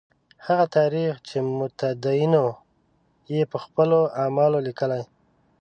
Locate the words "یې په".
3.33-3.57